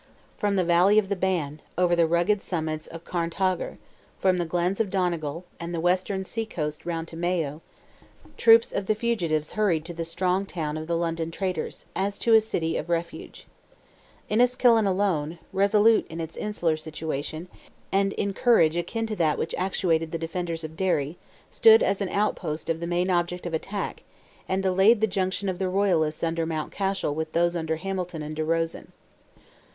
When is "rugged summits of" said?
2.07-3.05